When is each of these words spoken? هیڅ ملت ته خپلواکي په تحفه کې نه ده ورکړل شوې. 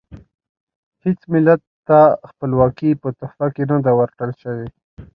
هیڅ 1.03 1.19
ملت 1.33 1.61
ته 1.87 1.99
خپلواکي 2.29 2.89
په 3.01 3.09
تحفه 3.19 3.47
کې 3.55 3.63
نه 3.71 3.77
ده 3.85 3.91
ورکړل 3.99 4.31
شوې. 4.41 4.67